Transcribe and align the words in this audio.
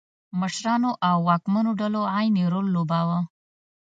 مشرانو 0.39 0.91
او 1.09 1.17
واکمنو 1.27 1.71
ډلو 1.81 2.01
عین 2.15 2.35
رول 2.53 2.67
لوباوه. 2.75 3.19